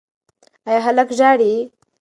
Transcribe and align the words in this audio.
ایا 0.67 0.79
هلک 0.85 1.09
ژاړي؟ 1.17 1.53